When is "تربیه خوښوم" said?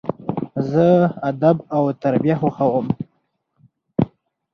2.03-2.87